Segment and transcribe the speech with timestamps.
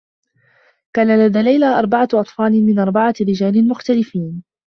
[0.95, 4.43] كان لدى ليلى أربعة أطفال من أربعة رجال مختلفين.